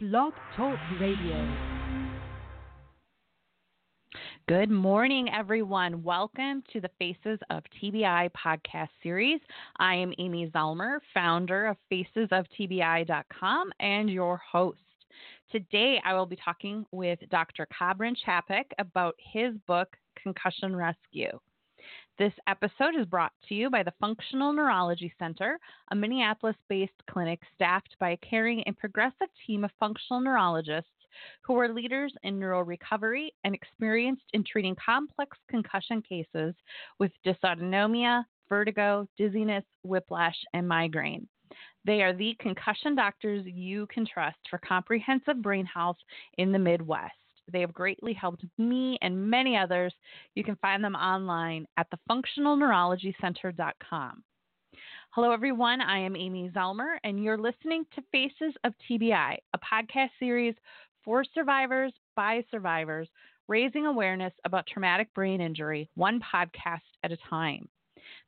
[0.00, 1.56] Blog Talk Radio.
[4.46, 6.04] Good morning, everyone.
[6.04, 9.40] Welcome to the Faces of TBI podcast series.
[9.78, 14.78] I am Amy Zellmer, founder of facesoftbi.com and your host.
[15.50, 17.66] Today, I will be talking with Dr.
[17.66, 21.40] Kabran Chapek about his book, Concussion Rescue.
[22.18, 25.60] This episode is brought to you by the Functional Neurology Center,
[25.92, 30.90] a Minneapolis based clinic staffed by a caring and progressive team of functional neurologists
[31.42, 36.56] who are leaders in neural recovery and experienced in treating complex concussion cases
[36.98, 41.28] with dysautonomia, vertigo, dizziness, whiplash, and migraine.
[41.84, 45.98] They are the concussion doctors you can trust for comprehensive brain health
[46.36, 47.14] in the Midwest.
[47.52, 49.94] They have greatly helped me and many others.
[50.34, 54.24] You can find them online at thefunctionalneurologycenter.com.
[55.10, 55.80] Hello, everyone.
[55.80, 60.54] I am Amy Zellmer, and you're listening to Faces of TBI, a podcast series
[61.04, 63.08] for survivors by survivors,
[63.48, 67.68] raising awareness about traumatic brain injury, one podcast at a time.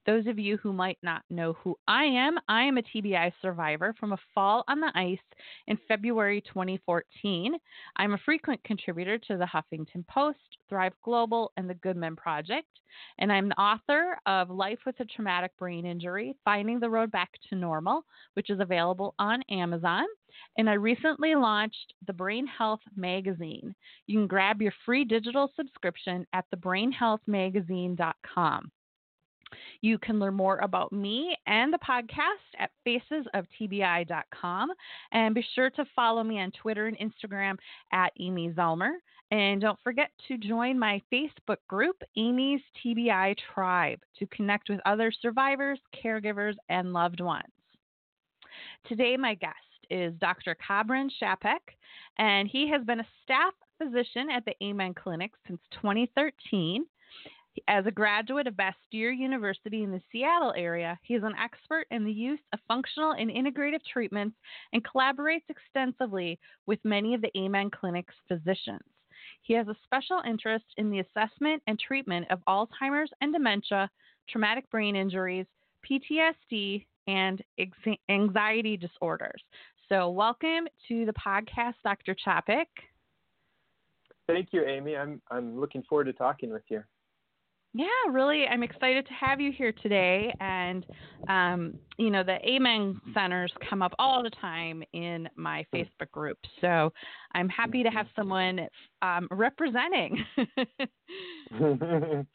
[0.06, 3.94] Those of you who might not know who I am, I am a TBI survivor
[4.00, 5.18] from a fall on the ice
[5.66, 7.54] in February 2014.
[7.96, 12.68] I'm a frequent contributor to the Huffington Post, Thrive Global, and the Good Men Project,
[13.18, 17.32] and I'm the author of Life with a Traumatic Brain Injury Finding the Road Back
[17.50, 20.06] to Normal, which is available on Amazon.
[20.56, 23.74] And I recently launched the Brain Health Magazine.
[24.06, 28.72] You can grab your free digital subscription at thebrainhealthmagazine.com.
[29.80, 34.70] You can learn more about me and the podcast at facesoftbi.com.
[35.12, 37.56] And be sure to follow me on Twitter and Instagram
[37.92, 38.92] at Amy Zellmer.
[39.30, 45.12] And don't forget to join my Facebook group, Amy's TBI Tribe, to connect with other
[45.22, 47.44] survivors, caregivers, and loved ones.
[48.86, 49.54] Today, my guest
[49.88, 50.56] is Dr.
[50.68, 51.60] Kabran Chapek,
[52.18, 56.84] and he has been a staff physician at the Amen Clinic since 2013.
[57.66, 62.04] As a graduate of Bastyr University in the Seattle area, he is an expert in
[62.04, 64.36] the use of functional and integrative treatments
[64.72, 68.84] and collaborates extensively with many of the Amen Clinic's physicians.
[69.42, 73.90] He has a special interest in the assessment and treatment of Alzheimer's and dementia,
[74.28, 75.46] traumatic brain injuries,
[75.88, 77.42] PTSD, and
[78.08, 79.42] anxiety disorders.
[79.88, 82.14] So, welcome to the podcast, Dr.
[82.14, 82.66] Chapek.
[84.28, 84.96] Thank you, Amy.
[84.96, 86.84] I'm I'm looking forward to talking with you.
[87.72, 90.34] Yeah, really, I'm excited to have you here today.
[90.40, 90.84] And,
[91.28, 95.78] um, you know, the Amen centers come up all the time in my hmm.
[95.78, 96.38] Facebook group.
[96.60, 96.92] So
[97.32, 98.66] I'm happy to have someone
[99.02, 100.24] um, representing.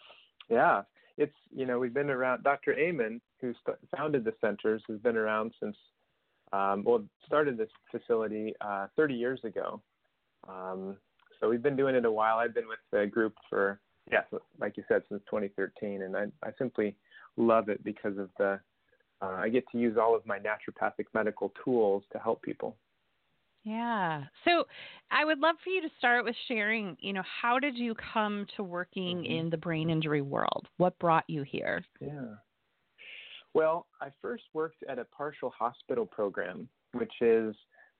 [0.49, 0.83] yeah,
[1.17, 2.73] it's, you know, we've been around, Dr.
[2.79, 5.75] Amen, who st- founded the centers, has been around since,
[6.53, 9.81] um, well, started this facility uh, 30 years ago.
[10.47, 10.95] Um,
[11.41, 12.37] so we've been doing it a while.
[12.37, 14.21] I've been with the group for yeah,
[14.59, 16.95] like you said, since 2013, and I, I simply
[17.37, 18.59] love it because of the
[19.21, 22.75] uh, I get to use all of my naturopathic medical tools to help people.
[23.63, 24.23] Yeah.
[24.43, 24.65] So
[25.09, 28.45] I would love for you to start with sharing, you know, how did you come
[28.57, 29.31] to working mm-hmm.
[29.31, 30.67] in the brain injury world?
[30.77, 31.83] What brought you here?
[31.99, 32.35] Yeah.
[33.53, 37.55] Well, I first worked at a partial hospital program, which is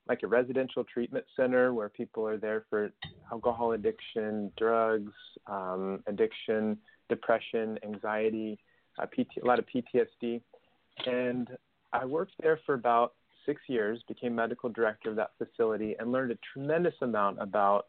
[0.08, 2.92] like a residential treatment center where people are there for
[3.32, 5.14] alcohol addiction, drugs,
[5.48, 6.78] um, addiction,
[7.10, 8.60] depression, anxiety,
[9.00, 10.42] uh, PT, a lot of PTSD.
[11.06, 11.50] And
[11.92, 13.14] I worked there for about
[13.46, 17.88] six years, became medical director of that facility, and learned a tremendous amount about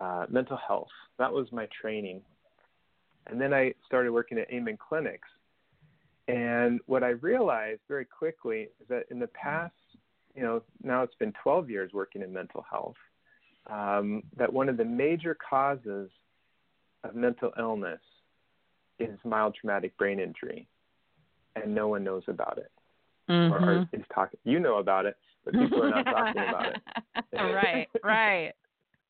[0.00, 0.88] uh, mental health.
[1.18, 2.22] That was my training.
[3.26, 5.28] And then I started working at Amen Clinics.
[6.28, 9.74] And what I realized very quickly is that in the past
[10.34, 12.96] you know, now it's been 12 years working in mental health,
[13.70, 16.10] um, that one of the major causes
[17.04, 18.00] of mental illness
[18.98, 20.68] is mild traumatic brain injury,
[21.56, 22.70] and no one knows about it.
[23.30, 23.52] Mm-hmm.
[23.52, 24.40] Or, or is talking.
[24.44, 26.82] You know about it, but people are not talking about it.
[27.32, 28.52] right, right.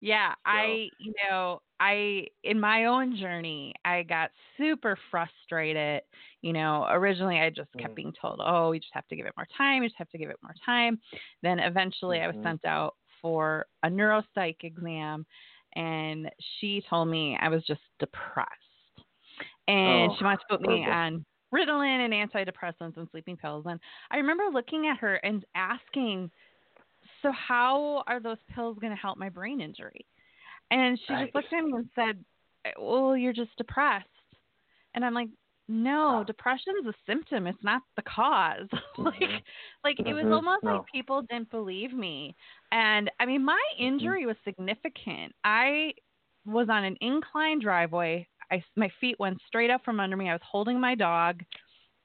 [0.00, 0.36] yeah, so.
[0.46, 6.02] I, you know, I, in my own journey, I got super frustrated.
[6.42, 7.96] You know, originally I just kept mm.
[7.96, 9.82] being told, oh, you just have to give it more time.
[9.82, 10.98] You just have to give it more time.
[11.42, 12.24] Then eventually mm-hmm.
[12.24, 12.46] I was mm-hmm.
[12.46, 15.24] sent out for a neuropsych exam,
[15.74, 16.30] and
[16.60, 18.50] she told me I was just depressed.
[19.66, 23.64] And oh, she wanted to put me on Ritalin and antidepressants and sleeping pills.
[23.66, 23.80] And
[24.10, 26.30] I remember looking at her and asking,
[27.24, 30.06] so how are those pills going to help my brain injury?
[30.70, 31.24] And she right.
[31.24, 32.24] just looked at me and said,
[32.80, 34.06] well, you're just depressed.
[34.94, 35.28] And I'm like,
[35.66, 37.46] no, depression's a symptom.
[37.46, 38.68] It's not the cause.
[38.98, 39.42] like, Mhm.
[39.82, 40.32] like it was Mhm.
[40.32, 40.72] almost No.
[40.72, 42.36] like people didn't believe me.
[42.70, 43.84] And I mean, my Mm-hmm.
[43.84, 45.34] injury was significant.
[45.42, 45.94] I
[46.46, 48.28] was on an incline driveway.
[48.50, 50.28] I my feet went straight up from under me.
[50.28, 51.42] I was holding my dog.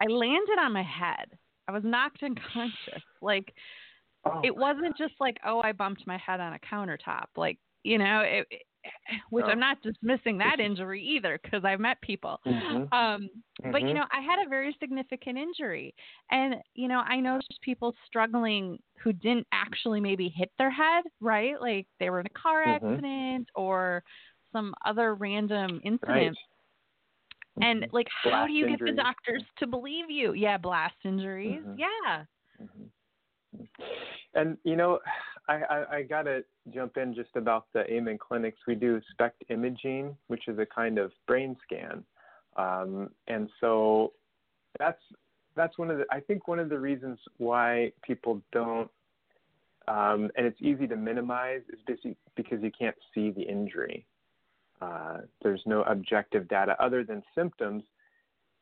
[0.01, 1.38] I landed on my head.
[1.68, 3.04] I was knocked unconscious.
[3.21, 3.54] Like
[4.25, 7.25] Oh, it wasn't just like, oh, I bumped my head on a countertop.
[7.38, 8.62] Like, you know, it, it-
[9.30, 9.51] which No.
[9.51, 12.39] I'm not dismissing that injury either because I've met people.
[12.45, 12.92] Mhm.
[12.94, 13.30] Um,
[13.71, 13.95] but you Mhm.
[13.95, 15.94] know, I had a very significant injury,
[16.31, 21.04] and you know, I know there's people struggling who didn't actually maybe hit their head,
[21.19, 21.60] right?
[21.60, 22.75] Like they were in a car Mhm.
[22.75, 24.04] accident or
[24.54, 25.83] some other random right.
[25.83, 26.38] incident.
[27.62, 27.94] And Mhm.
[27.94, 30.33] like, how do you get the doctors to believe you?
[30.33, 31.63] Yeah, blast injuries.
[31.75, 32.25] Yeah.
[34.33, 34.99] And you know,
[35.47, 36.43] I, I, I gotta
[36.73, 38.59] jump in just about the Amen clinics.
[38.67, 42.03] We do SPECT imaging, which is a kind of brain scan,
[42.55, 44.13] um, and so
[44.77, 45.01] that's
[45.55, 48.89] that's one of the I think one of the reasons why people don't,
[49.87, 52.05] um, and it's easy to minimize is
[52.35, 54.05] because you can't see the injury.
[54.81, 57.83] Uh, there's no objective data other than symptoms.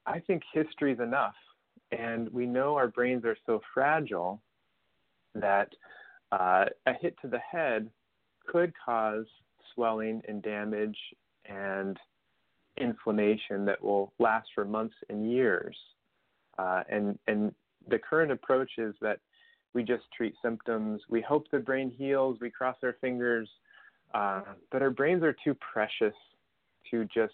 [0.05, 1.35] I think history is enough,
[1.91, 4.41] and we know our brains are so fragile
[5.41, 5.69] that
[6.31, 7.89] uh, a hit to the head
[8.47, 9.25] could cause
[9.73, 10.97] swelling and damage
[11.45, 11.97] and
[12.77, 15.75] inflammation that will last for months and years.
[16.57, 17.53] Uh, and and
[17.89, 19.19] the current approach is that
[19.73, 21.01] we just treat symptoms.
[21.09, 22.37] We hope the brain heals.
[22.41, 23.47] We cross our fingers,
[24.13, 24.41] uh,
[24.71, 26.15] but our brains are too precious
[26.91, 27.33] to just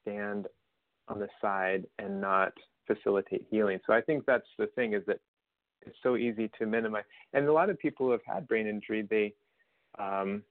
[0.00, 0.46] stand
[1.08, 2.52] on the side and not
[2.86, 3.80] facilitate healing.
[3.86, 5.18] So I think that's the thing is that
[5.86, 7.04] it's so easy to minimize.
[7.32, 9.34] And a lot of people who have had brain injury, they
[9.98, 10.42] um,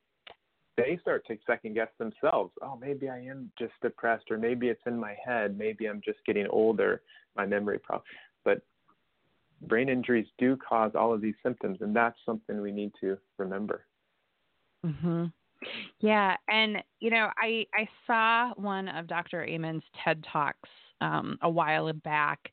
[0.77, 2.53] they start to second guess themselves.
[2.61, 5.57] Oh, maybe I am just depressed, or maybe it's in my head.
[5.57, 7.01] Maybe I'm just getting older.
[7.35, 8.05] My memory problem.
[8.43, 8.61] But
[9.61, 13.85] brain injuries do cause all of these symptoms, and that's something we need to remember.
[14.85, 15.33] Mhm.
[15.99, 19.43] Yeah, and you know, I I saw one of Dr.
[19.43, 20.69] Amen's TED talks
[21.01, 22.51] um, a while back,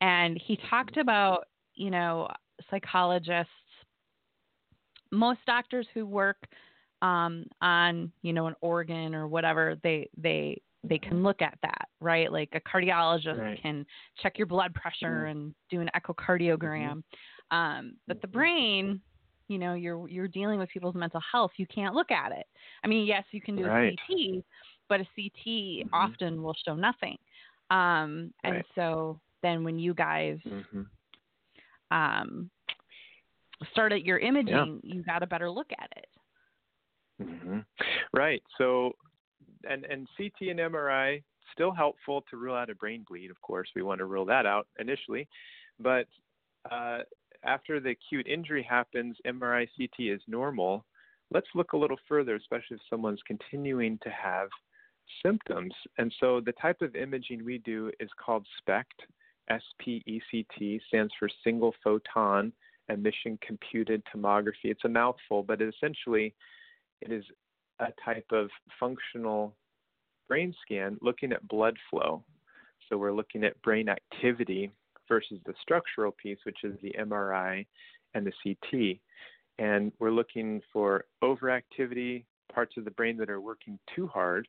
[0.00, 1.46] and he talked about
[1.78, 2.28] you know
[2.70, 3.52] psychologists,
[5.10, 6.36] most doctors who work
[7.02, 11.88] um, on you know an organ or whatever, they they they can look at that,
[12.00, 12.30] right?
[12.32, 13.62] Like a cardiologist Right.
[13.62, 13.86] can
[14.22, 15.30] check your blood pressure Mm.
[15.30, 17.02] and do an echocardiogram.
[17.50, 18.32] Um, but the Mhm.
[18.32, 19.00] brain,
[19.48, 21.52] you know, you're you're dealing with people's mental health.
[21.56, 22.46] You can't look at it.
[22.84, 23.98] I mean, yes, you can do Right.
[23.98, 24.44] a CT,
[24.88, 25.90] but a CT Mhm.
[25.92, 27.16] often will show nothing.
[27.70, 28.66] Um, and Right.
[28.74, 30.82] so then when you guys Mm-hmm.
[31.90, 32.50] Um,
[33.72, 36.06] start at your imaging, you got a better look at it.
[37.22, 37.58] hmm
[38.12, 38.42] Right.
[38.56, 38.92] So,
[39.68, 43.30] and and CT and MRI still helpful to rule out a brain bleed.
[43.30, 45.28] Of course, we want to rule that out initially,
[45.80, 46.06] but
[46.70, 47.00] uh,
[47.44, 50.84] after the acute injury happens, MRI CT is normal.
[51.30, 54.48] Let's look a little further, especially if someone's continuing to have
[55.24, 55.74] symptoms.
[55.98, 59.02] And so, the type of imaging we do is called SPECT.
[59.50, 62.52] S P E C T stands for single photon
[62.88, 64.64] emission computed tomography.
[64.64, 66.34] It's a mouthful, but essentially
[67.00, 67.24] it is
[67.80, 68.48] a type of
[68.80, 69.54] functional
[70.28, 72.24] brain scan looking at blood flow.
[72.88, 74.70] So we're looking at brain activity
[75.08, 77.66] versus the structural piece, which is the MRI
[78.14, 78.98] and the CT.
[79.58, 84.48] And we're looking for overactivity, parts of the brain that are working too hard.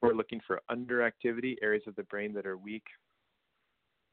[0.00, 2.84] We're looking for underactivity, areas of the brain that are weak.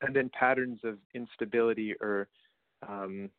[0.02, 2.28] And then patterns of instability or
[2.88, 3.30] um,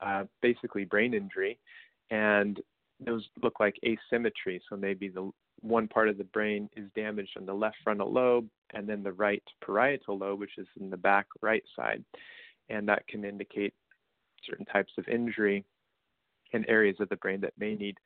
[0.00, 1.58] uh, basically brain injury.
[2.10, 2.60] And
[3.04, 4.62] those look like asymmetry.
[4.68, 5.30] So maybe the
[5.60, 9.12] one part of the brain is damaged on the left frontal lobe, and then the
[9.12, 12.04] right parietal lobe, which is in the back right side,
[12.68, 13.72] and that can indicate
[14.48, 15.64] certain types of injury
[16.52, 17.96] in areas of the brain that may need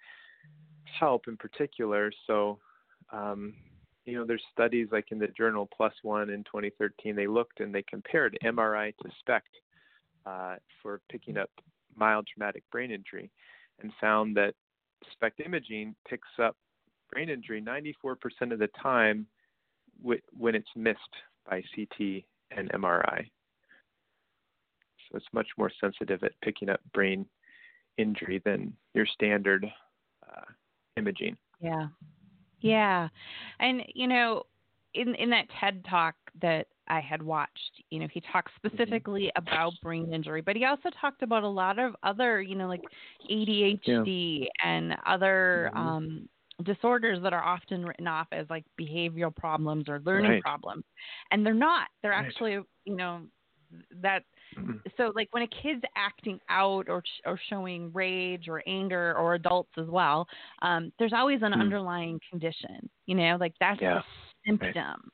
[0.85, 2.13] help in particular.
[2.27, 2.59] So,
[3.13, 3.55] um,
[4.09, 7.15] you know, there's studies like in the journal PLOS ONE in 2013.
[7.15, 9.49] They looked and they compared MRI to SPECT
[10.25, 11.51] uh, for picking up
[11.95, 13.31] mild traumatic brain injury,
[13.81, 14.55] and found that
[15.13, 16.57] SPECT imaging picks up
[17.13, 17.93] brain injury 94%
[18.51, 19.27] of the time
[20.01, 20.99] w- when it's missed
[21.49, 23.27] by CT and MRI.
[25.11, 27.27] So it's much more sensitive at picking up brain
[27.99, 29.67] injury than your standard
[30.27, 30.45] uh,
[30.97, 31.37] imaging.
[31.61, 31.89] Yeah.
[32.61, 33.09] Yeah.
[33.61, 34.45] And you know,
[34.95, 39.81] in in that TED talk that I had watched, you know, he talked specifically about
[39.81, 42.85] brain injury, but he also talked about a lot of other, you know, like
[43.31, 45.79] ADHD and other Mhm.
[45.79, 46.29] um
[46.65, 50.43] disorders that are often written off as like behavioral problems or learning Right.
[50.43, 50.85] problems,
[51.31, 51.89] and they're not.
[52.03, 52.25] They're Right.
[52.27, 53.27] actually, you know,
[53.91, 54.25] that.
[54.57, 54.81] Mhm.
[54.97, 59.73] So like when a kid's acting out or or showing rage or anger or adults
[59.77, 60.27] as well,
[60.63, 61.61] um, there's always an Hmm.
[61.61, 62.89] underlying condition.
[63.07, 64.01] You know, like that's Yeah.
[64.45, 65.11] the symptom.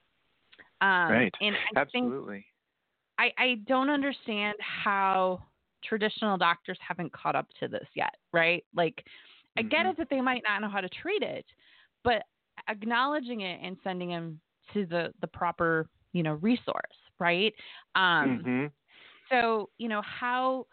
[0.81, 1.35] Um, Right.
[1.41, 2.47] And I Absolutely.
[3.19, 5.43] I, I don't understand how
[5.85, 8.65] traditional doctors haven't caught up to this yet, right?
[8.75, 9.07] Like,
[9.57, 9.91] I get Mhm.
[9.91, 11.47] it that they might not know how to treat it,
[12.03, 12.25] but
[12.69, 14.41] acknowledging it and sending them
[14.73, 17.55] to the the proper, you know, resource, right?
[17.95, 18.73] Um, Mhm.
[19.31, 20.67] So, you know, how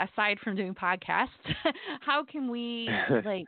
[0.00, 1.28] aside from doing podcasts,
[2.00, 2.88] how can we
[3.24, 3.46] like,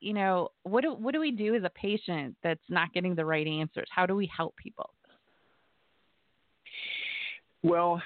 [0.00, 3.24] you know, what do what do we do as a patient that's not getting the
[3.24, 3.88] right answers?
[3.90, 4.90] How do we help people?
[7.62, 8.00] Well,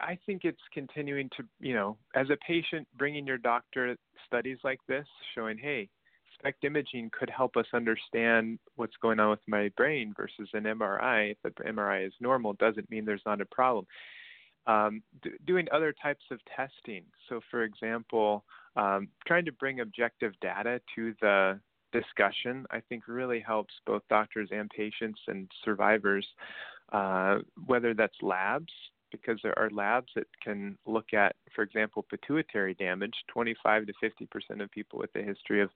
[0.00, 4.80] I think it's continuing to, you know, as a patient, bringing your doctor studies like
[4.88, 5.88] this, showing, hey,
[6.38, 11.32] SPECT imaging could help us understand what's going on with my brain versus an MRI.
[11.32, 13.86] If the MRI is normal, doesn't mean there's not a problem.
[14.66, 17.02] Um, d- doing other types of testing.
[17.28, 18.44] So, for example,
[18.76, 21.60] um, trying to bring objective data to the
[21.92, 26.26] discussion, I think really helps both doctors and patients and survivors,
[26.92, 28.72] uh, whether that's labs,
[29.10, 33.14] because there are labs that can look at, for example, pituitary damage.
[33.28, 35.70] 25 to 50 percent of people with a history of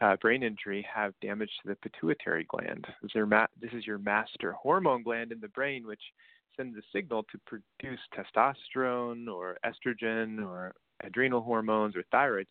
[0.00, 2.86] uh, brain injury have damage to the pituitary gland.
[3.02, 6.02] This is, ma- this is your master hormone gland in the brain, which
[6.56, 10.72] sends a signal to produce testosterone or estrogen or
[11.04, 12.46] adrenal hormones or thyroid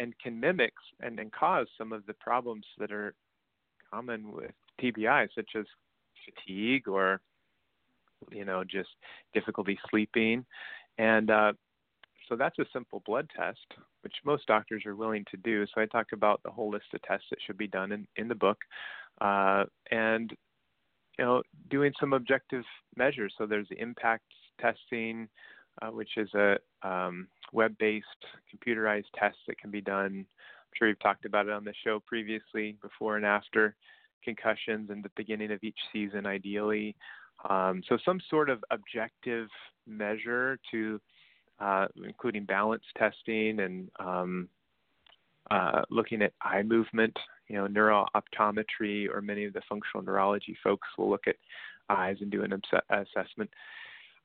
[0.00, 3.14] and can mimic and, and cause some of the problems that are
[3.92, 5.64] common with TBI, such as
[6.24, 7.20] fatigue or
[8.30, 8.88] you know just
[9.34, 10.44] difficulty sleeping,
[10.98, 11.52] and uh,
[12.28, 13.66] so that's a simple blood test,
[14.02, 15.66] which most doctors are willing to do.
[15.66, 18.28] So I talk about the whole list of tests that should be done in, in
[18.28, 18.58] the book,
[19.20, 20.32] uh, and
[21.18, 22.64] you know doing some objective
[22.96, 23.34] measures.
[23.38, 24.18] So there's the ImPACT
[24.60, 25.28] testing,
[25.82, 28.06] uh, which is a um, web-based
[28.52, 30.26] computerized test that can be done.
[30.26, 33.76] I'm sure you've talked about it on the show previously, before and after
[34.24, 36.96] concussions and the beginning of each season, ideally.
[37.48, 39.48] Um, so some sort of objective
[39.86, 41.00] measure to,
[41.60, 44.48] uh, including balance testing and um,
[45.50, 47.16] uh, looking at eye movement.
[47.48, 51.36] You know, neurooptometry or many of the functional neurology folks will look at
[51.90, 53.50] eyes and do an obs- assessment.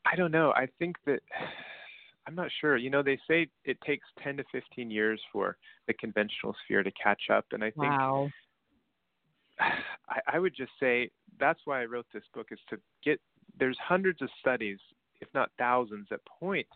[0.06, 0.52] I don't know.
[0.52, 1.20] I think that
[2.28, 2.78] I'm not sure.
[2.78, 5.58] You know, they say it takes 10 to 15 years for
[5.88, 8.30] the conventional sphere to catch up, and I think Wow.
[9.60, 13.20] I, I would just say that's why I wrote this book is to get
[13.60, 14.78] there's hundreds of studies,
[15.22, 16.68] if not thousands, that point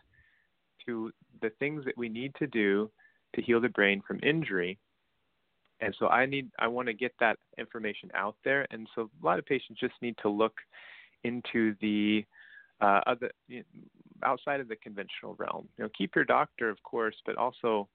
[0.86, 1.10] to
[1.40, 2.90] the things that we need to do
[3.34, 4.78] to heal the brain from injury.
[5.80, 8.66] And so I need I want to get that information out there.
[8.70, 10.54] And so a lot of patients just need to look
[11.24, 12.24] into the
[12.80, 13.30] uh, other
[14.24, 15.68] outside of the conventional realm.
[15.76, 17.88] You know, keep your doctor, of course, but also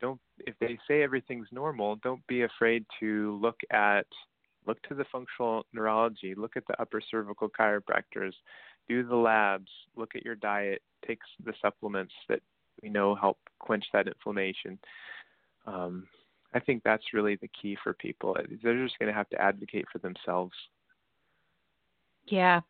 [0.00, 4.06] don't if they say everything's normal, don't be afraid to look at
[4.66, 8.32] look to the functional neurology, look at the upper cervical chiropractors,
[8.88, 12.40] do the labs, look at your diet, take the supplements that
[12.82, 14.78] we know help quench that inflammation.
[15.66, 16.06] Um,
[16.54, 18.36] I think that's really the key for people.
[18.62, 20.54] They're just going to have to advocate for themselves.
[22.26, 22.60] Yeah.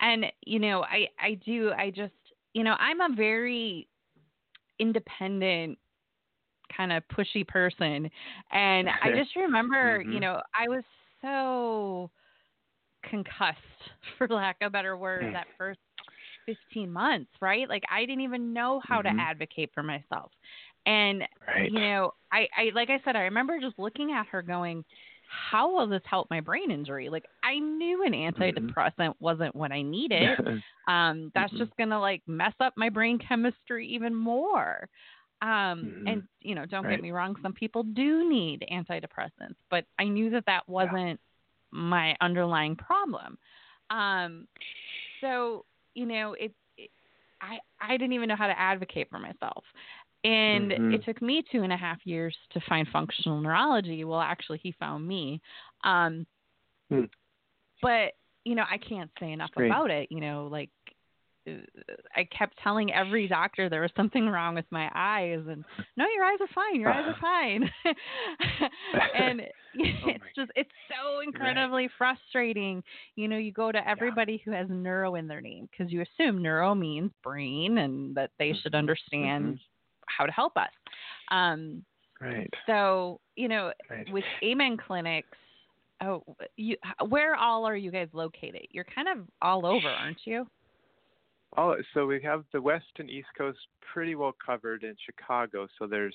[0.00, 2.12] And you know, I I do I just,
[2.54, 3.88] you know, I'm a very
[4.78, 5.78] independent
[6.76, 8.10] kind of pushy person
[8.50, 10.20] and I just remember, you Mhm.
[10.20, 10.84] know, I was
[11.22, 12.10] so
[13.08, 13.58] concussed
[14.18, 15.32] for lack of better word Mm.
[15.32, 15.80] that first
[16.46, 17.68] 15 months, right?
[17.68, 19.02] Like I didn't even know how Mhm.
[19.02, 20.32] to advocate for myself.
[20.86, 21.72] And Right.
[21.72, 24.84] you know, I, I like I said, I remember just looking at her going,
[25.26, 27.08] How will this help my brain injury?
[27.08, 28.70] Like I knew an Mm-hmm.
[28.72, 30.38] antidepressant wasn't what I needed.
[30.88, 31.58] Um, that's Mhm.
[31.58, 34.88] just gonna like mess up my brain chemistry even more.
[35.42, 36.06] Um, Mhm.
[36.06, 36.90] and you know, don't Right.
[36.90, 41.20] get me wrong, some people do need antidepressants, but I knew that that wasn't
[41.72, 43.38] my underlying problem.
[43.90, 44.46] Um,
[45.20, 45.64] so
[45.96, 46.90] you know, it, it
[47.40, 49.64] I I didn't even know how to advocate for myself.
[50.24, 50.94] And Mhm.
[50.94, 54.04] it took me two and a half years to find functional neurology.
[54.04, 55.40] Well, actually, he found me.
[55.82, 56.26] Um,
[56.90, 57.04] Hmm.
[57.82, 58.12] But,
[58.44, 59.70] you know, I can't say enough Great.
[59.70, 60.10] about it.
[60.10, 60.70] You know, like,
[62.16, 65.64] I kept telling every doctor there was something wrong with my eyes, and
[65.96, 66.80] no, your eyes are fine.
[66.80, 67.70] Your eyes are fine.
[69.14, 69.42] and
[69.74, 72.82] it's just, it's so incredibly frustrating.
[73.14, 76.42] You know, you go to everybody who has neuro in their name because you assume
[76.42, 79.58] neuro means brain and that they should understand
[80.06, 80.70] how to help us.
[81.30, 81.84] Um,
[82.20, 82.48] Right.
[82.66, 84.10] So, you know, Right.
[84.10, 85.36] with Amen Clinics,
[86.02, 86.24] oh,
[86.56, 86.76] you,
[87.08, 88.66] where all are you guys located?
[88.70, 90.46] You're kind of all over, aren't you?
[91.56, 93.58] Oh, so we have the West and East Coast
[93.92, 95.66] pretty well covered in Chicago.
[95.78, 96.14] So there's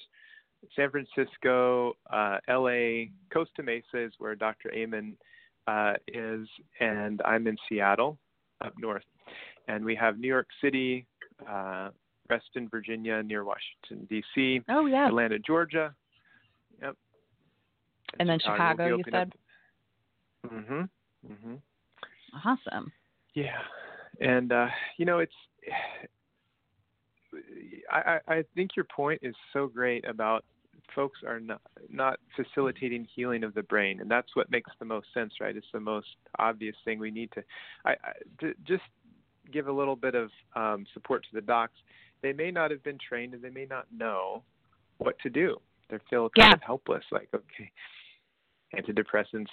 [0.76, 4.72] San Francisco, uh, LA, Costa Mesa is where Dr.
[4.74, 5.16] Amen
[5.68, 6.48] uh, is,
[6.80, 8.18] and I'm in Seattle,
[8.64, 9.04] up north.
[9.68, 11.06] And we have New York City,
[11.50, 11.90] uh,
[12.30, 15.08] Reston, Virginia, near Washington D.C., Oh, yeah.
[15.08, 15.94] Atlanta, Georgia.
[16.82, 16.96] Yep.
[18.20, 19.34] And then Chicago, you said?
[20.46, 20.82] Mm-hmm.
[21.32, 21.56] Mm hmm.
[22.46, 22.92] Awesome.
[23.34, 23.60] Yeah,
[24.22, 25.34] and uh, you know, it's.
[27.92, 30.44] I, I I think your point is so great about
[30.96, 35.08] folks are not not facilitating healing of the brain, and that's what makes the most
[35.14, 35.56] sense, right?
[35.56, 36.08] It's the most
[36.40, 37.44] obvious thing we need to.
[37.86, 38.12] I, I
[38.42, 38.84] to just
[39.52, 41.78] give a little bit of um, support to the docs.
[42.22, 44.44] They may not have been trained, and they may not know
[44.98, 45.58] what to do.
[45.90, 46.54] They feel kind Yeah.
[46.54, 47.72] of helpless, like okay,
[48.76, 49.50] antidepressants,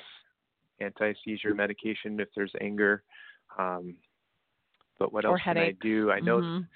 [0.80, 3.02] anti-seizure medication if there's anger.
[3.58, 3.96] Um,
[4.98, 6.10] but what else can I do?
[6.10, 6.68] I know Mhm.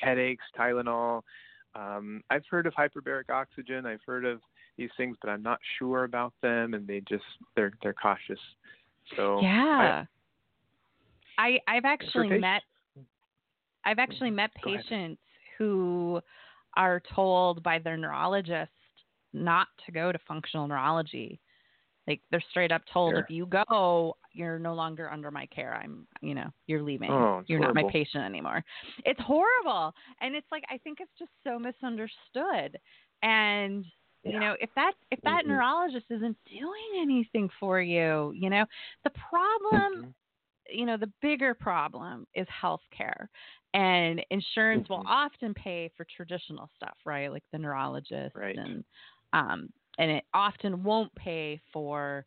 [0.00, 1.22] headaches, Tylenol.
[1.74, 3.86] Um, I've heard of hyperbaric oxygen.
[3.86, 4.42] I've heard of
[4.76, 7.24] these things, but I'm not sure about them, and they just
[7.54, 8.40] they're they're cautious.
[9.16, 10.04] So Yeah.
[11.38, 12.62] I I've actually met
[13.84, 14.84] I've actually met Go ahead.
[14.84, 15.22] patients
[15.58, 16.20] who
[16.76, 18.70] are told by their neurologist
[19.32, 21.40] not to go to functional neurology.
[22.06, 23.18] Like they're straight up told Sure.
[23.18, 25.74] if you go, you're no longer under my care.
[25.74, 27.12] I'm, you know, you're leaving.
[27.12, 28.64] Oh, you're not my patient anymore.
[29.04, 29.92] It's horrible.
[30.20, 32.78] And it's like I think it's just so misunderstood.
[33.22, 33.84] And
[34.24, 35.46] you know, if that if that Mhm.
[35.46, 38.64] neurologist isn't doing anything for you, you know,
[39.04, 40.14] the problem Mhm.
[40.68, 43.26] you know, the bigger problem is healthcare.
[43.74, 45.06] And insurance will Mhm.
[45.06, 47.30] often pay for traditional stuff, right?
[47.32, 48.56] Like the neurologist Right.
[48.56, 48.84] and
[49.32, 52.24] um and it often won't pay for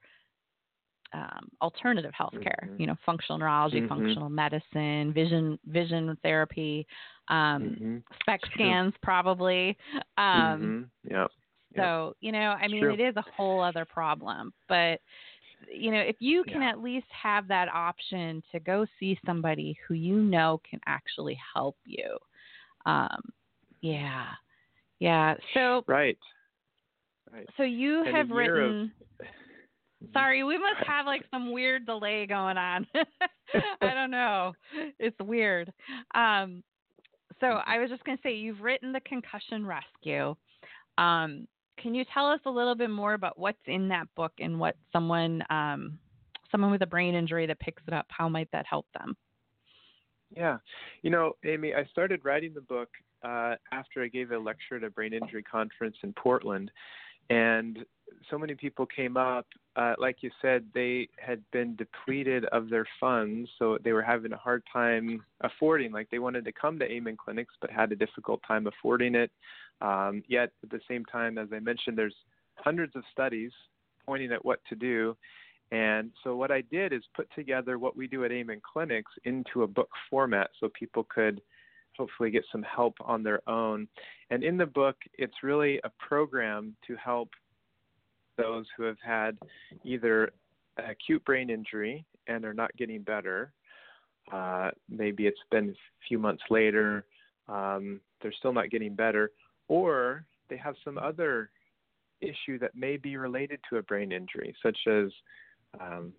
[1.13, 2.79] um, alternative healthcare, Mhm.
[2.79, 3.87] you know, functional neurology, Mhm.
[3.87, 6.85] functional medicine, vision vision therapy,
[7.29, 8.03] um, Mhm.
[8.21, 9.77] SPECT scans probably.
[10.17, 10.89] Um.
[11.03, 11.31] Yep.
[11.71, 11.83] Yep.
[11.83, 14.53] so, you know, I mean, it is a whole other problem.
[14.67, 15.01] But,
[15.71, 16.69] you know, if you can Yeah.
[16.69, 21.77] at least have that option to go see somebody who you know can actually help
[21.85, 22.17] you.
[22.85, 23.21] Um,
[23.81, 24.33] yeah.
[24.99, 25.35] Yeah.
[25.53, 26.17] So, Right.
[27.31, 27.47] Right.
[27.57, 28.91] so you And have year of- written.
[30.13, 32.85] Sorry, we must have like some weird delay going on.
[33.81, 34.53] I don't know.
[34.99, 35.71] It's weird.
[36.13, 36.63] Um,
[37.41, 37.69] so Mm-hmm.
[37.69, 40.35] I was just going to say you've written the concussion rescue.
[40.97, 44.57] Um, can you tell us a little bit more about what's in that book and
[44.59, 45.99] what someone um,
[46.51, 49.17] someone with a brain injury that picks it up how might that help them?
[50.35, 50.57] Yeah.
[51.01, 52.89] You know, Amy, I started writing the book
[53.23, 56.71] uh, after I gave a lecture at a brain injury conference in Portland.
[57.29, 57.85] And
[58.29, 62.85] so many people came up, uh, like you said, they had been depleted of their
[62.99, 63.49] funds.
[63.59, 67.17] So they were having a hard time affording, like they wanted to come to Amen
[67.17, 69.31] clinics, but had a difficult time affording it.
[69.81, 72.15] Um, yet at the same time, as I mentioned, there's
[72.55, 73.51] hundreds of studies
[74.05, 75.15] pointing at what to do.
[75.71, 79.63] And so what I did is put together what we do at Amen Clinics into
[79.63, 81.41] a book format so people could
[81.97, 83.87] hopefully get some help on their own.
[84.29, 87.29] And in the book, it's really a program to help
[88.37, 89.37] those who have had
[89.83, 90.31] either
[90.77, 93.51] acute brain injury and are not getting better.
[94.31, 97.05] Uh, maybe it's been a few months later,
[97.47, 99.31] um, they're still not getting better,
[99.67, 101.49] or they have some other
[102.21, 105.11] issue that may be related to a brain injury, such as
[105.79, 106.11] um,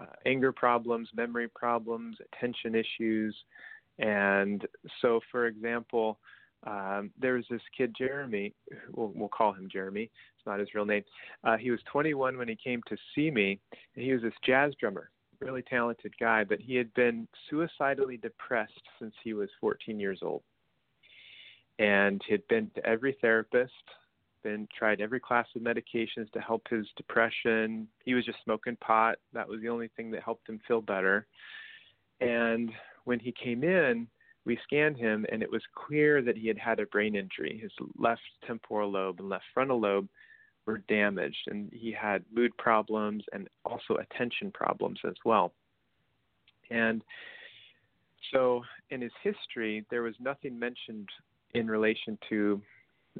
[0.00, 3.36] uh, anger problems, memory problems, attention issues.
[3.98, 4.66] And
[5.00, 6.18] so, for example,
[6.66, 8.54] um, there was this kid, Jeremy,
[8.92, 11.04] we'll, we'll call him Jeremy, it's not his real name.
[11.42, 13.60] Uh, he was 21 when he came to see me,
[13.94, 18.72] and he was this jazz drummer, really talented guy, but he had been suicidally depressed
[18.98, 20.42] since he was 14 years old.
[21.78, 23.72] And he had been to every therapist,
[24.42, 27.88] been tried every class of medications to help his depression.
[28.04, 29.16] He was just smoking pot.
[29.32, 31.26] That was the only thing that helped him feel better.
[32.20, 32.70] And
[33.04, 34.06] when he came in,
[34.44, 37.58] we scanned him, and it was clear that he had had a brain injury.
[37.62, 40.08] His left temporal lobe and left frontal lobe
[40.66, 45.52] were damaged, and he had mood problems and also attention problems as well.
[46.70, 47.02] And
[48.32, 51.08] so, in his history, there was nothing mentioned
[51.54, 52.60] in relation to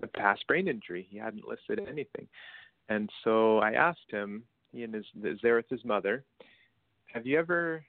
[0.00, 1.06] the past brain injury.
[1.08, 2.26] He hadn't listed anything.
[2.88, 4.42] And so I asked him,
[4.72, 6.24] he and his is there with his mother,
[7.12, 7.84] have you ever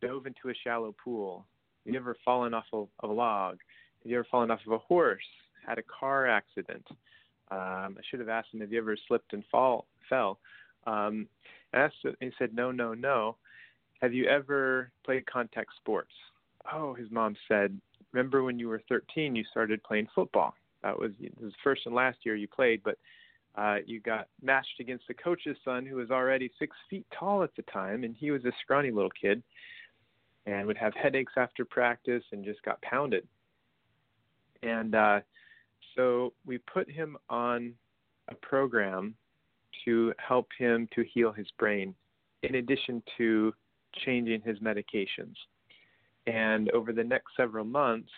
[0.00, 1.46] dove into a shallow pool?
[1.84, 3.58] Have you ever fallen off of, a log?
[4.02, 5.24] Have you ever fallen off of a horse?
[5.66, 6.86] Had a car accident?
[7.50, 10.38] Um, I should have asked him, "Have you ever slipped and fall fell?"
[10.86, 11.28] Um,
[11.72, 13.36] and he said, "No, no, no."
[14.00, 16.12] Have you ever played contact sports?
[16.72, 17.78] Oh, his mom said,
[18.12, 20.54] "Remember when you were 13, you started playing football?
[20.82, 22.98] That was, the first and last year you played, but
[23.56, 27.54] uh, you got matched against the coach's son, who was already six feet tall at
[27.56, 29.42] the time, and he was a scrawny little kid,
[30.46, 33.26] and would have headaches after practice and just got pounded.
[34.62, 35.20] And uh,
[35.96, 37.74] so we put him on
[38.28, 39.14] a program
[39.84, 41.94] to help him to heal his brain,
[42.42, 43.52] in addition to
[44.04, 45.34] changing his medications.
[46.26, 48.10] And over the next several months,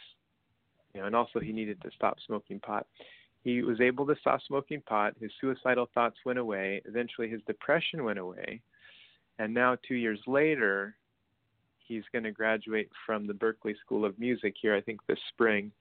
[0.95, 2.87] you know, and also he needed to stop smoking pot.
[3.45, 5.15] He was able to stop smoking pot.
[5.21, 6.83] His suicidal thoughts went away.
[6.85, 8.61] Eventually, his depression went away.
[9.39, 10.95] And now, two years later,
[11.87, 15.73] he's going to graduate from the Berklee School of Music here, I think, this spring,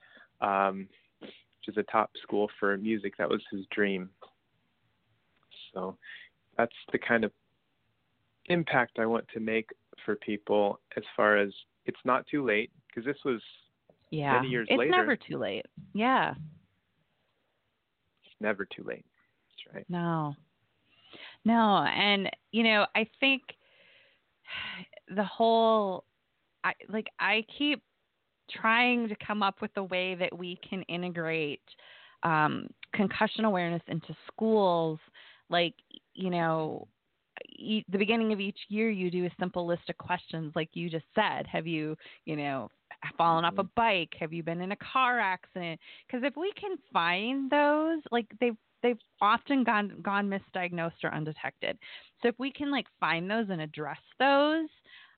[0.41, 0.87] um,
[1.19, 1.31] which
[1.67, 3.13] is a top school for music.
[3.17, 4.09] That was his dream.
[5.73, 5.97] So
[6.57, 7.31] that's the kind of
[8.45, 9.69] impact I want to make
[10.05, 11.51] for people as far as
[11.85, 13.41] it's not too late because this was
[14.09, 14.91] yeah, many years it's later.
[14.91, 15.65] never too late.
[15.93, 16.31] Yeah.
[18.25, 19.05] It's never too late.
[19.49, 19.85] That's right.
[19.89, 20.35] No.
[21.43, 23.41] No, and you know, I think
[25.15, 26.03] the whole
[26.63, 27.81] I like I keep
[28.49, 31.61] trying to come up with a way that we can integrate
[32.23, 34.99] um, concussion awareness into schools.
[35.49, 35.73] Like
[36.13, 36.87] you know
[37.49, 40.89] e- the beginning of each year you do a simple list of questions like you
[40.89, 41.47] just said.
[41.47, 41.95] Have you
[42.25, 42.69] you know
[43.17, 44.13] fallen off a bike?
[44.19, 45.79] Have you been in a car accident?
[46.07, 51.77] Because if we can find those like they've they've often gone gone misdiagnosed or undetected.
[52.21, 54.69] So if we can like find those and address those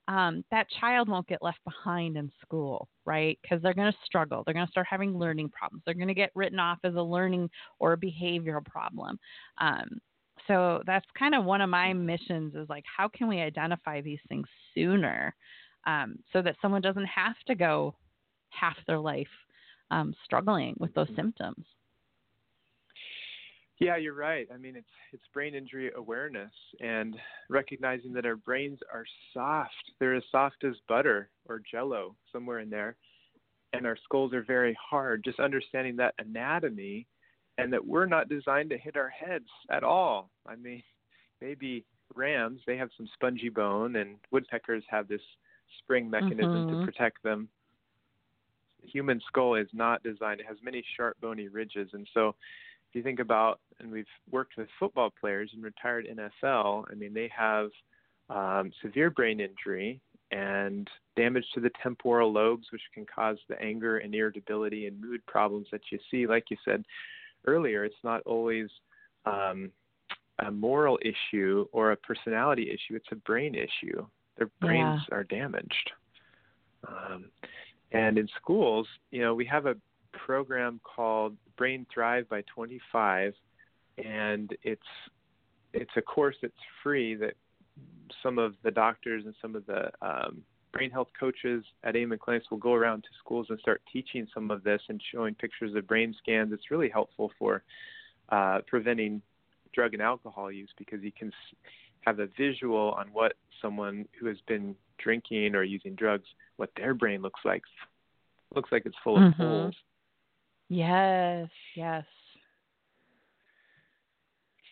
[0.08, 3.40] um, that child won't get left behind in school, right?
[3.42, 4.44] Because they're going to struggle.
[4.44, 5.84] They're going to start having learning problems.
[5.86, 9.18] They're going to get written off as a learning or a behavioral problem.
[9.60, 10.00] Um,
[10.48, 14.20] so that's kind of one of my missions is like, how can we identify these
[14.28, 15.34] things sooner
[15.86, 17.96] um, so that someone doesn't have to go
[18.50, 19.28] half their life
[19.92, 21.66] um, struggling with those symptoms?
[23.84, 24.48] Yeah, you're right.
[24.54, 27.16] I mean, it's it's brain injury awareness and
[27.50, 29.92] recognizing that our brains are soft.
[30.00, 32.96] They're as soft as butter or jello, somewhere in there.
[33.74, 35.24] And our skulls are very hard.
[35.24, 37.08] Just understanding that anatomy
[37.58, 40.30] and that we're not designed to hit our heads at all.
[40.48, 40.84] I mean,
[41.42, 41.84] maybe
[42.16, 45.22] rams, they have some spongy bone and woodpeckers have this
[45.80, 46.70] spring mechanism Mhm.
[46.70, 47.50] to protect them.
[48.82, 50.40] The human skull is not designed.
[50.40, 52.36] It has many sharp bony ridges and so
[52.94, 57.12] if you think about, and we've worked with football players in retired NFL, I mean,
[57.12, 57.72] they have
[58.30, 63.98] um, severe brain injury and damage to the temporal lobes, which can cause the anger
[63.98, 66.28] and irritability and mood problems that you see.
[66.28, 66.86] Like you said
[67.48, 68.68] earlier, it's not always
[69.26, 69.72] um,
[70.46, 74.06] a moral issue or a personality issue, it's a brain issue.
[74.38, 75.18] Their brains Yeah.
[75.18, 75.92] are damaged.
[76.88, 77.26] Um,
[77.92, 79.76] and in schools, you know, we have a
[80.12, 83.34] program called Brain Thrive by 25,
[84.04, 84.82] and it's
[85.74, 87.34] it's a course that's free that
[88.22, 92.52] some of the doctors and some of the um, brain health coaches at Amen Clinics
[92.52, 95.88] will go around to schools and start teaching some of this and showing pictures of
[95.88, 96.52] brain scans.
[96.54, 97.64] It's really helpful for
[98.30, 99.22] uh, preventing
[99.74, 101.32] drug and alcohol use because you can
[102.02, 106.94] have a visual on what someone who has been drinking or using drugs, what their
[106.94, 107.64] brain looks like.
[108.54, 109.38] Looks like it's full of Mhm.
[109.38, 109.76] holes.
[110.74, 112.04] Yes, yes,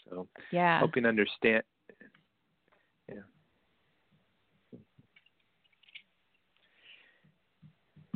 [0.10, 0.80] So yeah.
[0.80, 1.62] hoping to understand.
[3.08, 3.20] Yeah.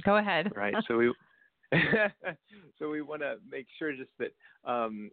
[0.04, 0.52] Go ahead.
[0.56, 0.74] Right.
[0.88, 1.14] So we
[2.80, 4.34] so we want to make sure just that
[4.68, 5.12] um,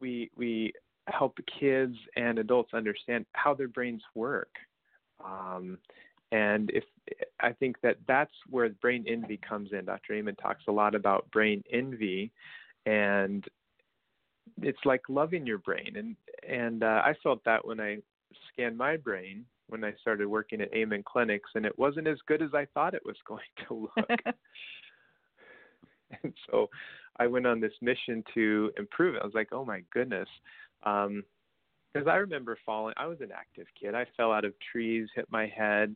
[0.00, 0.72] we we
[1.06, 4.50] help kids and adults understand how their brains work.
[5.24, 5.78] Um,
[6.32, 6.84] and if
[7.40, 9.86] I think that that's where brain envy comes in.
[9.86, 10.14] Dr.
[10.14, 12.30] Amen talks a lot about brain envy,
[12.86, 13.44] and
[14.60, 15.94] it's like loving your brain.
[15.96, 17.98] And and uh, I felt that when I
[18.52, 22.42] scanned my brain when I started working at Amen Clinics, and it wasn't as good
[22.42, 24.20] as I thought it was going to look.
[26.22, 26.68] and so
[27.18, 29.22] I went on this mission to improve it.
[29.22, 30.28] I was like, oh my goodness.
[30.84, 31.22] Um,
[31.98, 32.94] because I remember falling.
[32.96, 33.94] I was an active kid.
[33.94, 35.94] I fell out of trees, hit my head,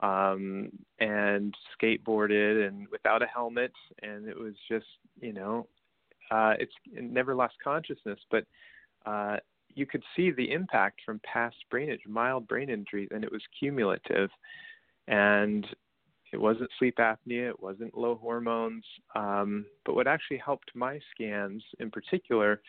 [0.00, 3.72] um, and skateboarded, and without a helmet.
[4.02, 4.86] And it was just,
[5.20, 5.66] you know,
[6.30, 8.44] uh, it's it never lost consciousness, but
[9.06, 9.36] uh,
[9.74, 13.42] you could see the impact from past brain injury, mild brain injuries, and it was
[13.58, 14.30] cumulative.
[15.06, 15.66] And
[16.32, 18.84] it wasn't sleep apnea, it wasn't low hormones.
[19.14, 22.60] Um, but what actually helped my scans in particular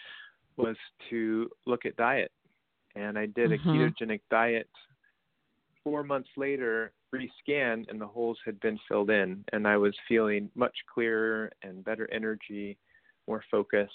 [0.58, 0.76] was
[1.10, 2.32] to look at diet.
[2.95, 3.53] And I did Mhm.
[3.53, 4.69] a ketogenic diet.
[5.84, 10.49] Four months later, rescan, and the holes had been filled in, and I was feeling
[10.55, 12.77] much clearer and better energy,
[13.27, 13.91] more focus.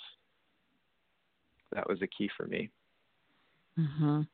[1.72, 2.70] That was a key for me.
[3.78, 4.28] Mhm.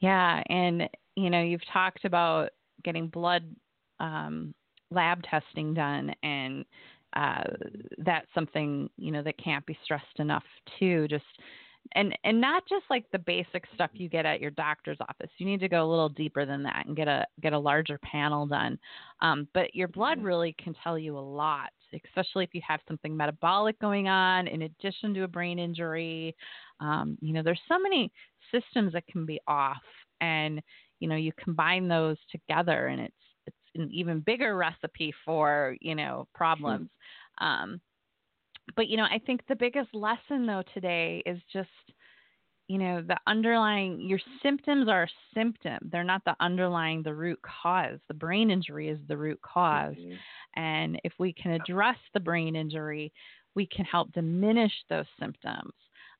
[0.00, 2.50] Yeah, and you know, you've talked about
[2.84, 3.54] getting blood
[4.00, 4.54] um,
[4.90, 6.64] lab testing done, and
[7.14, 7.44] uh,
[7.98, 10.44] that's something you know that can't be stressed enough
[10.78, 11.08] too.
[11.08, 11.24] Just
[11.92, 15.30] and and not just like the basic stuff you get at your doctor's office.
[15.38, 17.98] You need to go a little deeper than that and get a get a larger
[17.98, 18.78] panel done.
[19.20, 20.22] Um, but your blood Mhm.
[20.22, 21.70] really can tell you a lot,
[22.04, 26.36] especially if you have something metabolic going on in addition to a brain injury.
[26.80, 28.12] Um, you know, there's so many
[28.52, 29.82] systems that can be off,
[30.20, 30.60] and
[31.00, 33.14] you know, you combine those together, and it's
[33.46, 36.90] it's an even bigger recipe for you know problems.
[37.38, 37.80] Um,
[38.76, 41.68] but you know, I think the biggest lesson though today is just
[42.68, 45.78] you know the underlying your symptoms are a symptom.
[45.90, 47.98] They're not the underlying the root cause.
[48.08, 49.96] The brain injury is the root cause.
[49.96, 50.18] Mhm.
[50.56, 53.12] and if we can address the brain injury
[53.54, 55.72] we can help diminish those symptoms.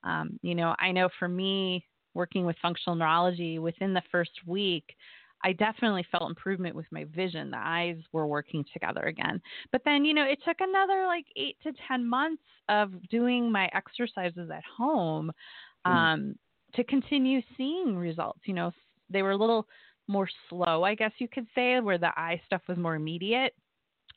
[0.04, 1.84] Um, you know i know for me
[2.14, 4.96] working with functional neurology within the first week
[5.44, 7.51] I definitely felt improvement with my vision.
[7.51, 9.40] The eyes were working together again.
[9.72, 13.68] But then, you know, it took another like eight to 10 months of doing my
[13.72, 15.31] exercises at home
[15.87, 15.90] Mm.
[15.92, 16.38] um,
[16.74, 18.40] to continue seeing results.
[18.44, 18.72] You know,
[19.09, 19.66] they were a little
[20.09, 23.55] more slow, I guess you could say, where the eye stuff was more immediate.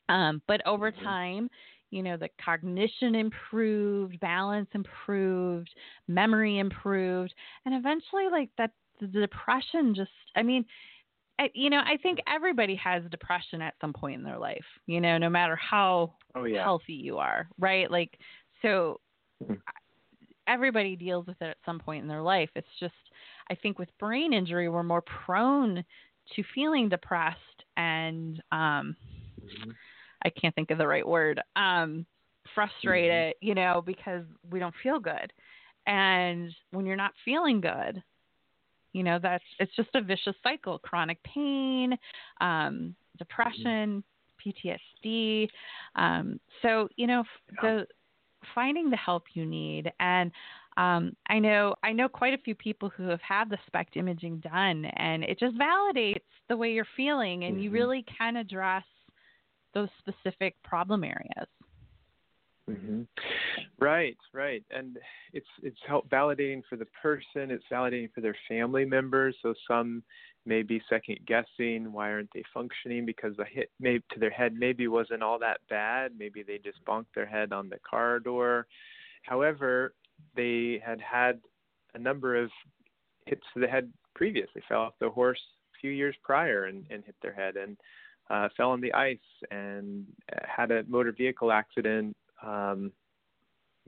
[0.08, 1.04] Um, but over Mhm.
[1.04, 1.50] time,
[1.90, 5.70] you know, the cognition improved, balance improved,
[6.08, 10.64] memory improved, and eventually, like that, the depression just, I mean,
[11.42, 15.00] I, you know, I think everybody has depression at some point in their life, you
[15.00, 16.62] know, no matter how Oh yeah.
[16.62, 17.90] healthy you are, right?
[17.90, 18.16] Like,
[18.62, 19.00] so
[19.42, 19.60] Mhm.
[20.46, 22.50] everybody deals with it at some point in their life.
[22.54, 22.94] It's just,
[23.50, 25.84] I think with brain injury, we're more prone
[26.36, 28.96] to feeling depressed and, um,
[29.42, 29.74] Mhm.
[30.24, 32.06] I can't think of the right word, um,
[32.54, 35.32] frustrated, you know, because we don't feel good.
[35.86, 38.00] And when you're not feeling good,
[38.92, 40.78] you know, that's it's just a vicious cycle.
[40.78, 41.96] Chronic pain,
[42.40, 44.02] um, depression,
[44.44, 45.48] PTSD.
[45.96, 47.24] Um, so, you know,
[47.60, 47.86] the
[48.54, 50.32] finding the help you need and
[50.76, 54.38] um, I know I know quite a few people who have had the SPECT imaging
[54.38, 57.74] done, and it just validates the way you're feeling, and you Mhm.
[57.74, 58.84] really can address
[59.74, 61.48] those specific problem areas.
[62.74, 63.02] Hmm
[63.78, 64.96] Right, right, and
[65.32, 67.50] it's it's help validating for the person.
[67.50, 69.34] It's validating for their family members.
[69.42, 70.04] So some
[70.46, 73.70] may be second guessing why aren't they functioning because the hit
[74.12, 76.12] to their head maybe wasn't all that bad.
[76.16, 78.66] Maybe they just bonked their head on the car door.
[79.22, 79.94] However,
[80.36, 81.40] they had had
[81.94, 82.50] a number of
[83.26, 84.62] hits to the head previously.
[84.68, 85.40] Fell off the horse
[85.74, 87.76] a few years prior and, and hit their head, and
[88.30, 89.18] uh, fell on the ice
[89.50, 90.06] and
[90.44, 92.16] had a motor vehicle accident.
[92.42, 92.92] Um,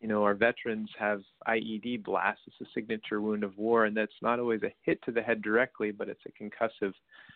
[0.00, 2.42] you know, our veterans have IED blasts.
[2.46, 5.40] It's a signature wound of war, and that's not always a hit to the head
[5.40, 6.92] directly, but it's a concussive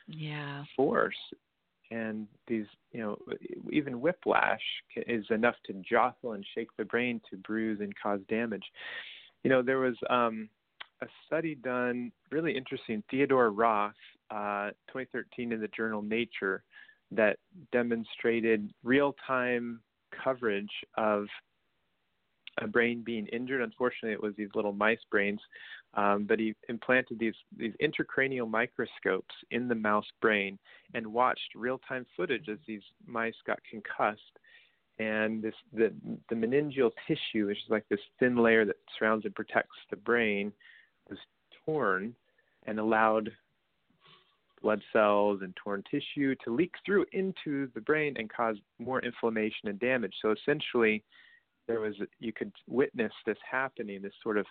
[0.06, 0.64] Yeah.
[0.76, 1.16] force.
[1.90, 3.18] And these, you know,
[3.70, 4.60] even whiplash
[4.94, 8.64] is enough to jostle and shake the brain to bruise and cause damage.
[9.44, 10.50] You know, there was um,
[11.00, 13.94] a study done, really interesting, Theodore Roth,
[14.30, 16.62] uh, 2013 in the journal Nature,
[17.12, 17.38] that
[17.72, 19.80] demonstrated real time
[20.22, 21.26] coverage of
[22.60, 23.62] a brain being injured.
[23.62, 25.40] Unfortunately, it was these little mice brains,
[25.94, 30.58] um, but he implanted these these intracranial microscopes in the mouse brain
[30.94, 34.20] and watched real time footage as these mice got concussed.
[34.98, 35.92] And this the
[36.28, 40.52] the meningeal tissue, which is like this thin layer that surrounds and protects the brain,
[41.08, 41.18] was
[41.64, 42.14] torn
[42.66, 43.30] and allowed
[44.62, 49.68] blood cells and torn tissue to leak through into the brain and cause more inflammation
[49.68, 50.14] and damage.
[50.22, 51.02] So essentially,
[51.66, 54.46] there was you could witness this happening, this sort of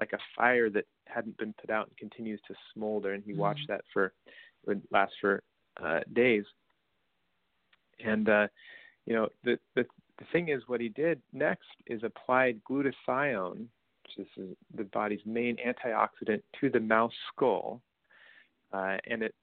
[0.00, 3.14] like a fire that hadn't been put out and continues to smolder.
[3.14, 3.38] And he Mhm.
[3.38, 4.12] watched that for it
[4.66, 5.42] would last for
[5.82, 6.44] uh, days.
[8.04, 8.48] And uh,
[9.06, 9.86] you know the, the
[10.18, 13.66] the thing is, what he did next is applied glutathione,
[14.02, 17.82] which is the body's main antioxidant, to the mouse skull,
[18.72, 19.34] uh, and it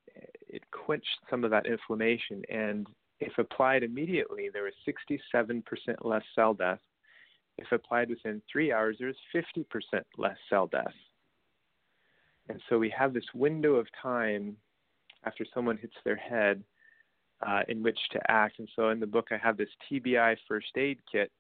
[0.54, 2.44] it quenched some of that inflammation.
[2.50, 2.88] And
[3.20, 5.63] if applied immediately, there was 67%
[6.04, 6.80] less cell death.
[7.58, 9.66] If applied within three hours, there's 50%
[10.18, 10.94] less cell death.
[12.50, 14.58] And so we have this window of time
[15.26, 16.63] after someone hits their head
[17.46, 18.60] uh, in which to act.
[18.60, 21.32] And so in the book, I have this TBI first aid kit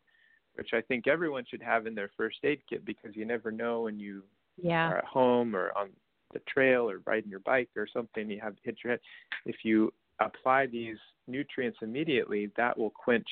[0.55, 3.81] which I think everyone should have in their first aid kit because you never know
[3.81, 4.23] when you
[4.57, 4.89] Yeah.
[4.89, 5.95] are at home or on
[6.33, 8.99] the trail or riding your bike or something, you have hit your head.
[9.45, 13.27] If you apply these nutrients immediately, that will quench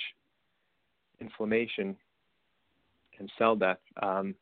[1.20, 1.96] inflammation
[3.20, 3.78] and cell death.
[4.02, 4.36] Um,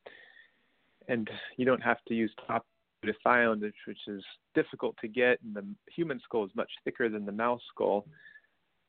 [1.08, 2.65] and you don't have to use top
[3.04, 4.24] glutathione, which, which is
[4.56, 5.39] difficult to get.
[5.43, 8.06] And the human skull is much thicker than the mouse skull.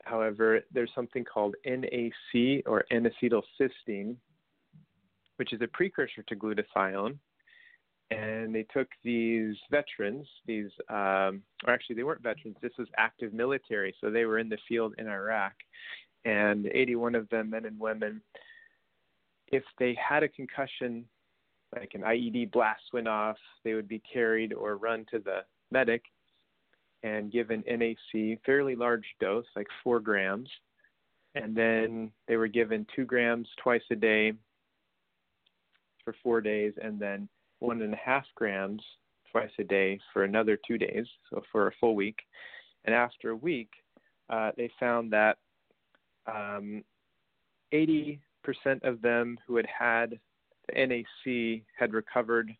[0.03, 4.15] However, there's something called NAC or N-acetylcysteine,
[5.37, 7.17] which is a precursor to glutathione.
[8.11, 12.57] And they took these veterans, these, um, or actually they weren't veterans.
[12.61, 15.53] This was active military, so they were in the field in Iraq,
[16.25, 18.21] and 81 of them, men and women,
[19.51, 21.05] if they had a concussion,
[21.75, 25.39] like an IED blast went off, they would be carried or run to the
[25.71, 26.03] medic
[27.03, 30.49] and given NAC, fairly large dose, like four grams.
[31.33, 34.33] And then they were given two grams twice a day
[36.03, 37.29] for four days, and then
[37.61, 38.83] one and a half grams
[39.31, 42.19] twice a day for another two days, so for a full week.
[42.85, 43.69] And after a week,
[44.29, 45.37] uh, they found that
[46.27, 46.83] um,
[47.73, 48.19] 80%
[48.83, 50.19] of them who had had
[50.67, 52.51] the NAC had recovered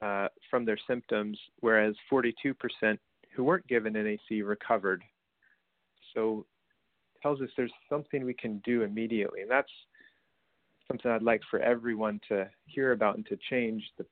[0.00, 2.32] uh, from their symptoms, whereas 42%
[3.34, 5.02] who weren't given NAC recovered.
[6.14, 6.46] So
[7.14, 9.70] it tells us there's something we can do immediately, and that's
[10.88, 14.06] something I'd like for everyone to hear about and to change the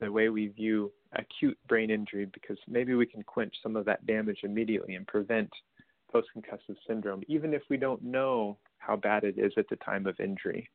[0.00, 4.04] the way we view acute brain injury because maybe we can quench some of that
[4.06, 5.50] damage immediately and prevent
[6.10, 10.06] post concussive syndrome, even if we don't know how bad it is at the time
[10.06, 10.68] of injury.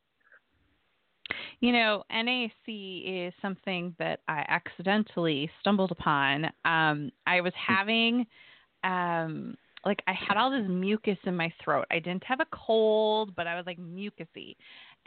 [1.60, 6.46] You know, NAC is something that I accidentally stumbled upon.
[6.64, 7.74] Um, I was Hmm.
[7.78, 8.26] having,
[8.84, 11.86] um, like, I had all this mucus in my throat.
[11.90, 14.56] I didn't have a cold, but I was like mucusy.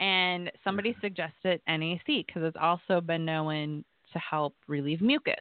[0.00, 1.00] And somebody Mm-hmm.
[1.00, 5.36] suggested NAC because it's also been known to help relieve mucus.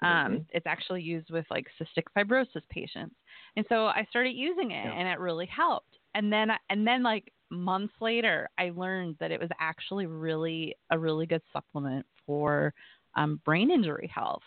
[0.00, 0.46] Um, Mhm.
[0.50, 3.16] It's actually used with like cystic fibrosis patients,
[3.56, 4.92] and so I started using it, Yeah.
[4.92, 5.98] and it really helped.
[6.14, 10.98] And then, and then like months later, I learned that it was actually really a
[10.98, 12.72] really good supplement for
[13.16, 14.42] um, brain injury health.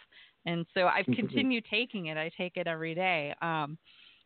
[0.45, 1.15] And so I've Mhm.
[1.15, 2.17] continued taking it.
[2.17, 3.33] I take it every day.
[3.41, 3.77] Um,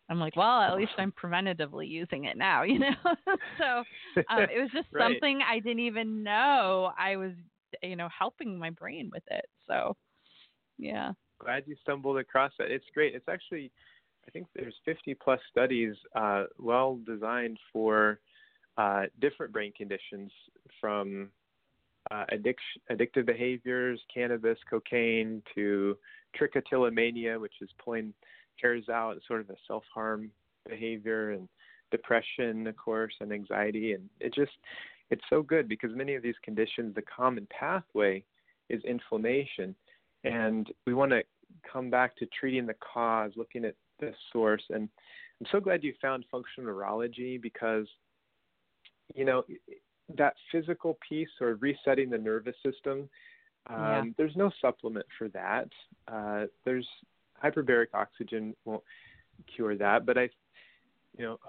[0.09, 2.93] I'm like, well, at least I'm preventatively using it now, you know.
[3.57, 3.83] so
[4.29, 5.03] um, it was just Right.
[5.03, 7.31] something I didn't even know I was,
[7.81, 9.45] you know, helping my brain with it.
[9.67, 9.95] So,
[10.77, 11.11] yeah.
[11.39, 12.71] Glad you stumbled across that.
[12.71, 13.15] It's great.
[13.15, 13.71] It's actually,
[14.27, 18.19] I think there's 50 plus studies, uh, well designed for
[18.77, 20.31] uh, different brain conditions
[20.79, 21.29] from
[22.11, 25.97] uh, addiction, addictive behaviors, cannabis, cocaine, to
[26.39, 28.13] trichotillomania, which is pulling
[28.61, 30.31] hairs out, sort of a self-harm
[30.67, 31.47] behavior, and
[31.91, 33.93] depression, of course, and anxiety.
[33.93, 34.51] And it just,
[35.11, 38.23] it's so good because many of these conditions, the common pathway
[38.69, 39.75] is inflammation.
[40.23, 41.23] And we want to
[41.71, 44.63] come back to treating the cause, looking at the source.
[44.69, 44.89] And
[45.39, 47.87] I'm so glad you found functional neurology because,
[49.13, 49.43] you know,
[50.17, 53.09] that physical piece or resetting the nervous system,
[53.67, 54.03] um, Yeah.
[54.17, 55.69] there's no supplement for that.
[56.07, 56.87] Uh, there's
[57.43, 58.83] hyperbaric oxygen won't
[59.47, 60.29] cure that, but I,
[61.17, 61.39] you know,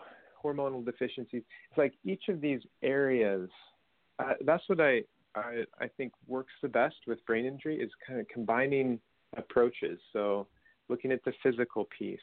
[0.54, 1.42] hormonal deficiencies.
[1.70, 3.48] It's like each of these areas.
[4.18, 5.02] Uh, that's what I,
[5.34, 8.98] I I think works the best with brain injury is kind of combining
[9.36, 9.98] approaches.
[10.12, 10.46] So
[10.88, 12.20] looking at the physical piece,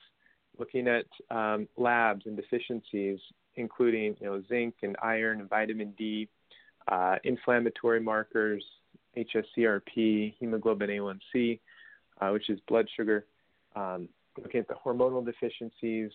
[0.58, 3.20] looking at um, labs and deficiencies,
[3.56, 6.28] including you know zinc and iron and vitamin D,
[6.88, 8.64] uh, inflammatory markers,
[9.18, 11.60] HSCRP, hemoglobin A1C,
[12.22, 13.26] uh, which is blood sugar.
[13.76, 14.10] Um,
[14.42, 16.12] looking at the hormonal deficiencies,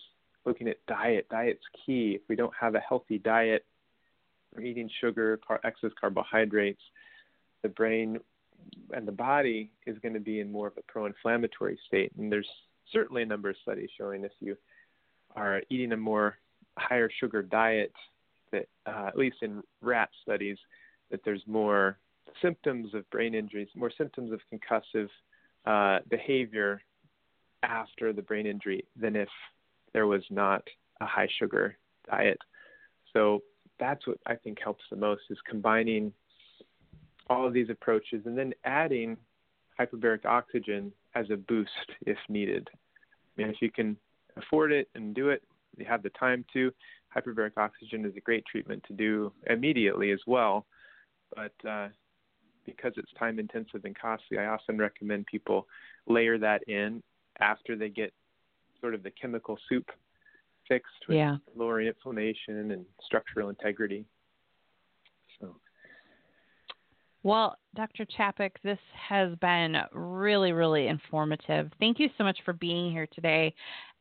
[0.49, 1.27] looking at diet.
[1.29, 2.13] Diet's key.
[2.15, 3.63] If we don't have a healthy diet,
[4.53, 6.81] we're eating sugar, car- excess carbohydrates,
[7.61, 8.19] the brain
[8.91, 12.11] and the body is going to be in more of a pro-inflammatory state.
[12.17, 12.49] And there's
[12.91, 14.57] certainly a number of studies showing if you
[15.35, 16.37] are eating a more
[16.77, 17.93] higher sugar diet,
[18.51, 20.57] that uh, at least in rat studies,
[21.11, 21.97] that there's more
[22.41, 25.09] symptoms of brain injuries, more symptoms of concussive
[25.65, 26.81] uh, behavior
[27.63, 29.29] after the brain injury than if
[29.93, 30.63] there was not
[31.01, 31.77] a high sugar
[32.09, 32.39] diet.
[33.13, 33.41] So
[33.79, 36.13] that's what I think helps the most is combining
[37.29, 39.17] all of these approaches and then adding
[39.79, 41.69] hyperbaric oxygen as a boost
[42.05, 42.69] if needed.
[42.73, 43.95] I mean, if you can
[44.35, 45.43] afford it and do it,
[45.77, 46.71] you have the time to.
[47.15, 50.65] Hyperbaric oxygen is a great treatment to do immediately as well,
[51.35, 51.87] but uh,
[52.65, 55.67] because it's time intensive and costly, I often recommend people
[56.07, 57.01] layer that in
[57.39, 58.13] after they get
[58.81, 59.89] sort of the chemical soup
[60.67, 61.37] fixed with Yeah.
[61.55, 64.05] lowering inflammation and structural integrity.
[65.39, 65.55] So.
[67.23, 68.05] Well, Dr.
[68.05, 71.71] Chapek, this has been really, really informative.
[71.79, 73.53] Thank you so much for being here today.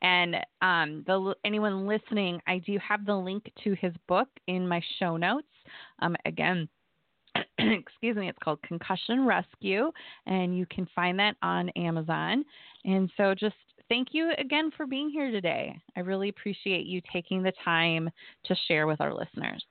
[0.03, 4.81] And um, the, anyone listening, I do have the link to his book in my
[5.01, 5.49] show notes.
[5.99, 6.69] Um, again,
[7.59, 9.91] excuse me, it's called Concussion Rescue,
[10.27, 12.45] and you can find that on Amazon.
[12.85, 13.57] And so just
[13.89, 15.81] thank you again for being here today.
[15.97, 18.11] I really appreciate you taking the time
[18.45, 19.65] to share with our listeners.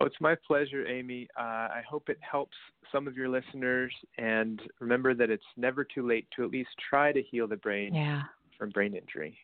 [0.00, 1.28] Oh, it's my pleasure, Amy.
[1.38, 2.56] Uh, I hope it helps
[2.90, 3.92] some of your listeners.
[4.18, 7.94] And remember that it's never too late to at least try to heal the brain
[7.94, 8.22] yeah.
[8.58, 9.36] from brain injury.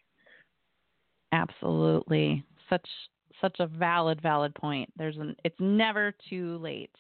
[1.33, 2.43] Absolutely.
[2.71, 2.87] Such
[3.41, 4.91] such a valid, valid point.
[4.97, 6.95] There's an it's never too late.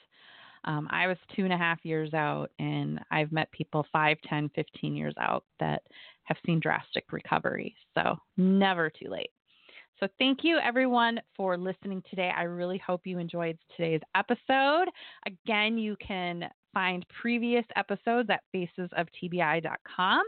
[0.64, 4.50] Um, I was two and a half years out, and I've met people five, ten,
[4.54, 5.82] fifteen years out that
[6.24, 7.74] have seen drastic recovery.
[7.94, 9.30] So never too late.
[10.00, 12.30] So, thank you everyone for listening today.
[12.36, 14.88] I really hope you enjoyed today's episode.
[15.26, 16.48] Again, you can
[16.78, 20.22] find previous episodes at facesoftbi.com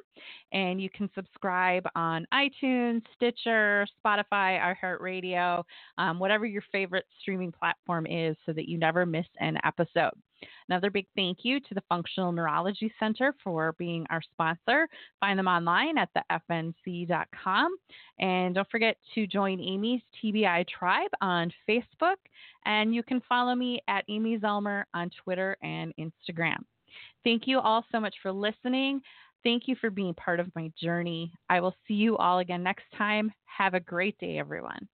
[0.53, 5.62] and you can subscribe on iTunes, Stitcher, Spotify, iHeartRadio,
[5.98, 10.11] um, whatever your favorite streaming platform is so that you never miss an episode.
[10.68, 14.88] Another big thank you to the Functional Neurology Center for being our sponsor.
[15.20, 17.76] Find them online at thefnc.com.
[18.18, 22.16] And don't forget to join Amy's TBI Tribe on Facebook.
[22.64, 26.59] And you can follow me at Amy Zellmer on Twitter and Instagram.
[27.24, 29.01] Thank you all so much for listening.
[29.43, 31.32] Thank you for being part of my journey.
[31.49, 33.32] I will see you all again next time.
[33.47, 34.88] Have a great day, everyone.